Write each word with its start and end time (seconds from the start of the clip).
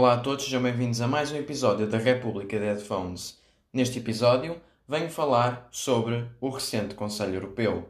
Olá 0.00 0.14
a 0.14 0.16
todos, 0.16 0.46
sejam 0.46 0.62
bem-vindos 0.62 1.02
a 1.02 1.06
mais 1.06 1.30
um 1.30 1.36
episódio 1.36 1.86
da 1.86 1.98
República 1.98 2.58
de 2.58 2.64
Headphones. 2.64 3.38
Neste 3.70 3.98
episódio, 3.98 4.58
venho 4.88 5.10
falar 5.10 5.68
sobre 5.70 6.26
o 6.40 6.48
recente 6.48 6.94
Conselho 6.94 7.34
Europeu. 7.34 7.86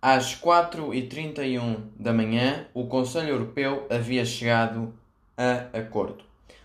Às 0.00 0.34
4h31 0.34 1.90
da 2.00 2.10
manhã, 2.10 2.66
o 2.72 2.86
Conselho 2.86 3.28
Europeu 3.28 3.86
havia 3.90 4.24
chegado 4.24 4.94
a 5.36 5.78
acordo. 5.78 6.24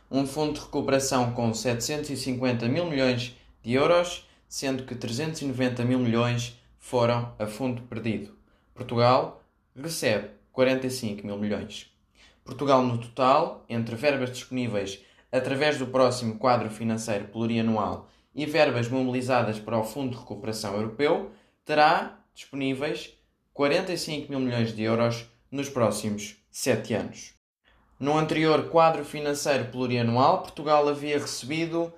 Um 0.10 0.26
fundo 0.26 0.54
de 0.54 0.62
recuperação 0.62 1.34
com 1.34 1.54
750 1.54 2.70
mil 2.70 2.86
milhões 2.86 3.36
de 3.62 3.74
euros, 3.74 4.26
sendo 4.48 4.84
que 4.86 4.96
390 4.96 5.84
mil 5.84 6.00
milhões 6.00 6.58
foram 6.80 7.36
a 7.38 7.46
fundo 7.46 7.82
perdido. 7.82 8.34
Portugal 8.74 9.44
recebe 9.76 10.30
45 10.54 11.28
mil 11.28 11.38
milhões. 11.38 11.91
Portugal, 12.44 12.84
no 12.84 12.98
total, 12.98 13.64
entre 13.70 13.96
verbas 13.96 14.32
disponíveis 14.32 15.00
através 15.32 15.78
do 15.78 15.88
próximo 15.88 16.38
quadro 16.38 16.70
financeiro 16.70 17.26
plurianual 17.26 18.10
e 18.34 18.46
verbas 18.46 18.90
mobilizadas 18.90 19.60
para 19.60 19.78
o 19.78 19.84
Fundo 19.84 20.12
de 20.12 20.18
Recuperação 20.18 20.74
Europeu, 20.74 21.32
terá 21.64 22.20
disponíveis 22.34 23.14
45 23.54 24.30
mil 24.30 24.40
milhões 24.40 24.76
de 24.76 24.82
euros 24.82 25.26
nos 25.52 25.70
próximos 25.70 26.38
7 26.50 26.94
anos. 26.96 27.34
No 28.00 28.18
anterior 28.18 28.70
quadro 28.70 29.06
financeiro 29.06 29.66
plurianual, 29.66 30.42
Portugal 30.42 30.88
havia 30.90 31.20
recebido 31.20 31.94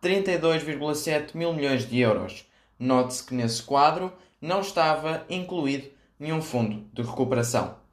32,7 0.00 1.34
mil 1.34 1.52
milhões 1.52 1.88
de 1.88 1.98
euros. 1.98 2.46
Note-se 2.78 3.24
que 3.24 3.34
nesse 3.34 3.62
quadro 3.62 4.12
não 4.40 4.60
estava 4.60 5.26
incluído 5.28 5.88
nenhum 6.18 6.40
fundo 6.40 6.88
de 6.92 7.02
recuperação 7.02 7.87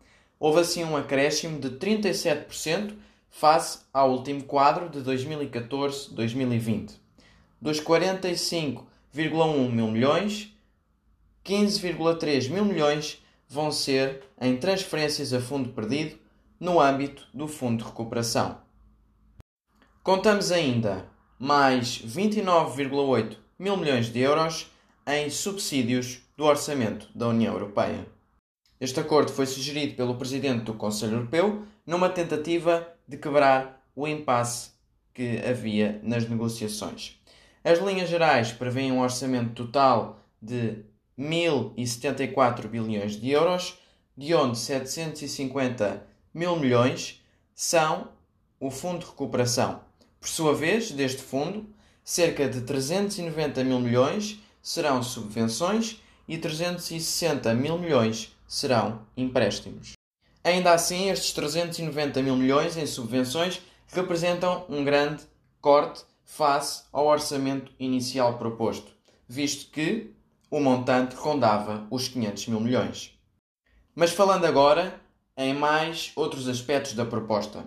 houve 0.45 0.59
assim 0.59 0.83
um 0.83 0.95
acréscimo 0.95 1.59
de 1.59 1.71
37% 1.71 2.93
face 3.31 3.79
ao 3.91 4.11
último 4.11 4.43
quadro 4.43 4.89
de 4.89 4.99
2014-2020. 4.99 6.91
Dos 7.59 7.81
45,1 7.81 9.71
mil 9.71 9.87
milhões, 9.87 10.55
15,3 11.43 12.51
mil 12.51 12.63
milhões 12.63 13.23
vão 13.49 13.71
ser 13.71 14.21
em 14.39 14.55
transferências 14.55 15.33
a 15.33 15.41
fundo 15.41 15.69
perdido 15.69 16.19
no 16.59 16.79
âmbito 16.79 17.27
do 17.33 17.47
Fundo 17.47 17.79
de 17.79 17.85
Recuperação. 17.89 18.59
Contamos 20.03 20.51
ainda 20.51 21.09
mais 21.39 21.97
29,8 22.05 23.35
mil 23.57 23.77
milhões 23.77 24.13
de 24.13 24.19
euros 24.19 24.71
em 25.07 25.27
subsídios 25.31 26.19
do 26.37 26.43
orçamento 26.45 27.09
da 27.15 27.29
União 27.29 27.51
Europeia. 27.51 28.13
Este 28.79 28.99
acordo 28.99 29.31
foi 29.31 29.45
sugerido 29.45 29.95
pelo 29.95 30.15
Presidente 30.15 30.65
do 30.65 30.73
Conselho 30.73 31.13
Europeu 31.13 31.63
numa 31.85 32.09
tentativa 32.09 32.85
de 33.07 33.17
quebrar 33.17 33.81
o 33.95 34.05
impasse 34.05 34.71
que 35.13 35.41
havia 35.45 35.99
nas 36.03 36.27
negociações. 36.27 37.17
As 37.63 37.79
linhas 37.79 38.09
gerais 38.09 38.51
prevêem 38.51 38.91
um 38.91 38.99
orçamento 38.99 39.53
total 39.53 40.19
de 40.41 40.83
1.074 41.17 42.67
bilhões 42.67 43.13
de 43.19 43.29
euros, 43.29 43.79
de 44.17 44.35
onde 44.35 44.57
750 44.57 46.05
mil 46.33 46.57
milhões 46.57 47.23
são 47.53 48.09
o 48.59 48.69
Fundo 48.69 48.99
de 48.99 49.05
Recuperação. 49.05 49.79
Por 50.19 50.27
sua 50.27 50.53
vez, 50.53 50.91
deste 50.91 51.21
fundo, 51.21 51.65
cerca 52.03 52.49
de 52.49 52.61
390 52.61 53.63
mil 53.63 53.79
milhões 53.79 54.39
serão 54.61 55.01
subvenções 55.01 56.01
e 56.27 56.37
360 56.37 57.53
mil 57.53 57.77
milhões 57.77 58.34
serão 58.47 59.01
empréstimos. 59.15 59.93
Ainda 60.43 60.73
assim, 60.73 61.09
estes 61.09 61.33
390 61.33 62.21
mil 62.21 62.35
milhões 62.35 62.77
em 62.77 62.85
subvenções 62.85 63.61
representam 63.87 64.65
um 64.69 64.83
grande 64.83 65.23
corte 65.59 66.03
face 66.23 66.83
ao 66.91 67.07
orçamento 67.07 67.71
inicial 67.79 68.37
proposto, 68.37 68.91
visto 69.27 69.71
que 69.71 70.13
o 70.49 70.59
montante 70.59 71.15
rondava 71.15 71.87
os 71.89 72.07
500 72.07 72.47
mil 72.47 72.59
milhões. 72.59 73.17
Mas 73.95 74.11
falando 74.11 74.45
agora 74.45 74.99
em 75.37 75.53
mais 75.53 76.11
outros 76.15 76.47
aspectos 76.47 76.93
da 76.93 77.05
proposta, 77.05 77.65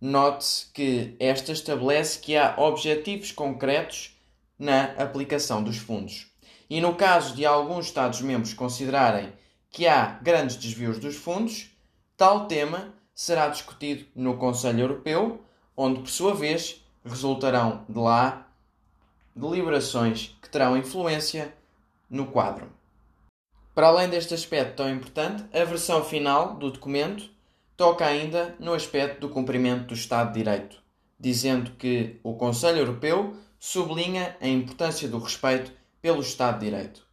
note-se 0.00 0.66
que 0.72 1.16
esta 1.18 1.52
estabelece 1.52 2.18
que 2.18 2.36
há 2.36 2.54
objetivos 2.56 3.32
concretos 3.32 4.16
na 4.58 4.84
aplicação 4.92 5.62
dos 5.62 5.76
fundos. 5.76 6.26
E 6.68 6.80
no 6.80 6.94
caso 6.94 7.34
de 7.34 7.44
alguns 7.44 7.86
Estados-membros 7.86 8.54
considerarem 8.54 9.32
que 9.70 9.86
há 9.86 10.18
grandes 10.20 10.56
desvios 10.56 10.98
dos 10.98 11.16
fundos, 11.16 11.70
tal 12.16 12.46
tema 12.46 12.92
será 13.14 13.48
discutido 13.48 14.06
no 14.14 14.36
Conselho 14.36 14.80
Europeu, 14.80 15.44
onde, 15.76 16.00
por 16.00 16.08
sua 16.08 16.34
vez, 16.34 16.84
resultarão 17.04 17.84
de 17.88 17.98
lá 17.98 18.48
deliberações 19.34 20.36
que 20.42 20.50
terão 20.50 20.76
influência 20.76 21.54
no 22.08 22.26
quadro. 22.26 22.70
Para 23.74 23.86
além 23.86 24.08
deste 24.08 24.34
aspecto 24.34 24.76
tão 24.76 24.90
importante, 24.90 25.44
a 25.56 25.64
versão 25.64 26.04
final 26.04 26.56
do 26.56 26.70
documento 26.70 27.30
toca 27.76 28.04
ainda 28.04 28.54
no 28.58 28.74
aspecto 28.74 29.20
do 29.20 29.28
cumprimento 29.28 29.86
do 29.86 29.94
Estado 29.94 30.32
de 30.32 30.38
Direito, 30.38 30.82
dizendo 31.18 31.70
que 31.72 32.18
o 32.22 32.34
Conselho 32.34 32.78
Europeu 32.78 33.36
sublinha 33.58 34.36
a 34.40 34.48
importância 34.48 35.08
do 35.08 35.18
respeito 35.18 35.72
pelo 36.02 36.20
Estado 36.20 36.58
de 36.58 36.66
Direito. 36.66 37.06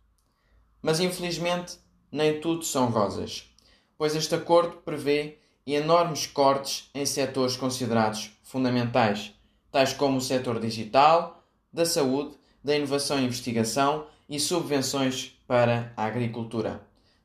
Mas 0.81 0.99
infelizmente 0.99 1.77
nem 2.17 2.41
tudo 2.41 2.65
são 2.65 2.89
rosas, 2.89 3.47
pois 3.95 4.15
este 4.15 4.33
acordo 4.33 4.77
prevê 4.77 5.37
enormes 5.67 6.25
cortes 6.25 6.89
em 6.95 7.05
setores 7.05 7.55
considerados 7.55 8.31
fundamentais, 8.41 9.33
tais 9.71 9.93
como 9.93 10.17
o 10.17 10.21
setor 10.21 10.59
digital, 10.59 11.43
da 11.71 11.85
saúde, 11.85 12.35
da 12.63 12.75
inovação 12.75 13.19
e 13.19 13.25
investigação 13.25 14.07
e 14.27 14.39
subvenções 14.39 15.37
para 15.45 15.93
a 15.95 16.05
agricultura. 16.05 16.81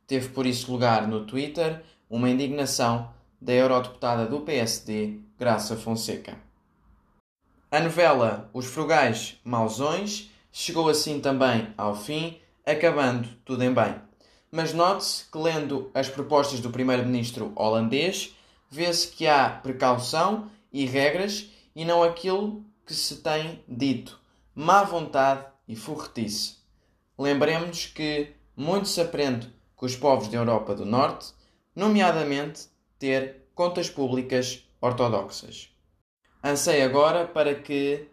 Teve 0.07 0.29
por 0.29 0.45
isso 0.45 0.71
lugar 0.71 1.09
no 1.09 1.25
Twitter 1.25 1.83
uma 2.11 2.29
indignação 2.29 3.11
da 3.41 3.55
eurodeputada 3.55 4.27
do 4.27 4.41
PSD, 4.43 5.21
Graça 5.39 5.75
Fonseca. 5.75 6.37
A 7.71 7.81
novela 7.81 8.51
Os 8.53 8.67
Frugais 8.67 9.41
Mausões 9.43 10.31
chegou 10.53 10.91
assim 10.91 11.19
também 11.19 11.73
ao 11.79 11.97
fim, 11.97 12.39
acabando 12.67 13.27
tudo 13.43 13.65
em 13.65 13.73
bem. 13.73 14.12
Mas 14.55 14.75
note-se 14.75 15.25
que, 15.31 15.39
lendo 15.39 15.91
as 15.95 16.11
propostas 16.11 16.61
do 16.61 16.69
primeiro-ministro 16.69 17.55
holandês, 17.57 18.37
vê-se 18.71 19.09
que 19.09 19.27
há 19.27 19.49
precaução 19.49 20.51
e 20.71 20.85
regras 20.85 21.49
e 21.75 21.87
não 21.87 22.03
aquilo 22.03 22.63
que 22.85 22.93
se 22.93 23.23
tem 23.23 23.65
dito, 23.67 24.21
má 24.55 24.83
vontade 24.83 25.47
e 25.67 25.75
furretice. 25.75 26.59
Lembremos 27.19 27.87
que 27.87 28.35
muito 28.55 28.89
se 28.89 29.01
aprende 29.01 29.51
com 29.75 29.87
os 29.87 29.97
povos 29.97 30.29
da 30.29 30.37
Europa 30.37 30.75
do 30.75 30.85
Norte, 30.85 31.33
nomeadamente 31.75 32.69
ter 32.99 33.49
contas 33.55 33.89
públicas 33.89 34.69
ortodoxas. 34.83 35.71
Ansei 36.45 36.83
agora 36.83 37.27
para 37.27 37.55
que 37.55 38.07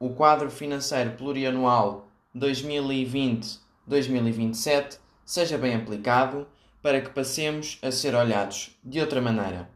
o 0.00 0.10
quadro 0.10 0.50
financeiro 0.50 1.12
plurianual 1.12 2.08
2020-2027 2.34 4.98
seja 5.30 5.56
bem 5.56 5.76
aplicado 5.76 6.44
para 6.82 7.00
que 7.00 7.10
passemos 7.10 7.78
a 7.82 7.92
ser 7.92 8.16
olhados 8.16 8.76
de 8.82 9.00
outra 9.00 9.22
maneira. 9.22 9.70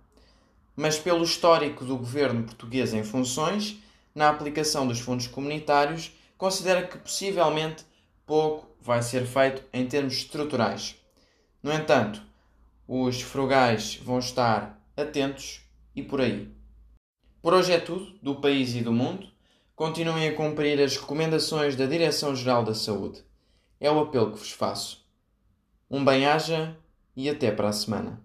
Mas 0.74 0.98
pelo 0.98 1.22
histórico 1.22 1.84
do 1.84 1.96
governo 1.96 2.42
português 2.42 2.92
em 2.92 3.04
funções, 3.04 3.78
na 4.12 4.28
aplicação 4.28 4.84
dos 4.84 4.98
fundos 4.98 5.28
comunitários, 5.28 6.10
considera 6.36 6.84
que 6.84 6.98
possivelmente 6.98 7.84
pouco 8.26 8.68
vai 8.80 9.00
ser 9.00 9.26
feito 9.26 9.62
em 9.72 9.86
termos 9.86 10.14
estruturais. 10.14 10.96
No 11.62 11.72
entanto, 11.72 12.20
os 12.88 13.20
frugais 13.20 13.94
vão 14.02 14.18
estar 14.18 14.84
atentos 14.96 15.60
e 15.94 16.02
por 16.02 16.20
aí. 16.20 16.52
Por 17.40 17.54
hoje 17.54 17.72
é 17.72 17.78
tudo, 17.78 18.12
do 18.20 18.34
país 18.40 18.74
e 18.74 18.80
do 18.80 18.92
mundo. 18.92 19.28
Continuem 19.76 20.28
a 20.28 20.34
cumprir 20.34 20.80
as 20.80 20.96
recomendações 20.96 21.76
da 21.76 21.86
Direção-Geral 21.86 22.64
da 22.64 22.74
Saúde. 22.74 23.22
É 23.78 23.88
o 23.88 24.00
apelo 24.00 24.32
que 24.32 24.38
vos 24.38 24.50
faço. 24.50 25.03
Um 25.90 26.04
bem-aja 26.04 26.76
e 27.16 27.28
até 27.28 27.50
para 27.50 27.68
a 27.68 27.72
semana. 27.72 28.20